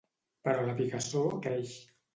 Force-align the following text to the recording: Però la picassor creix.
Però 0.47 0.65
la 0.71 0.75
picassor 0.81 1.31
creix. 1.47 1.81